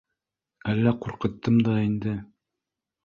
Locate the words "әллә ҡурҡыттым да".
0.71-1.77